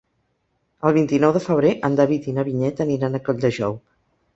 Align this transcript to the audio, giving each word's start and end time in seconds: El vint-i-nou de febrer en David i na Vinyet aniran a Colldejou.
El 0.89 0.95
vint-i-nou 0.95 1.35
de 1.37 1.43
febrer 1.45 1.75
en 1.91 2.01
David 2.03 2.29
i 2.33 2.37
na 2.41 2.49
Vinyet 2.51 2.87
aniran 2.91 3.17
a 3.23 3.27
Colldejou. 3.33 3.83